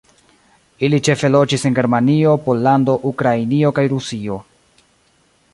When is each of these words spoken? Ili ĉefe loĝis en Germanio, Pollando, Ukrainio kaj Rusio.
Ili 0.87 0.99
ĉefe 1.07 1.29
loĝis 1.35 1.67
en 1.71 1.77
Germanio, 1.81 2.33
Pollando, 2.49 2.97
Ukrainio 3.13 3.75
kaj 3.81 3.87
Rusio. 3.93 4.43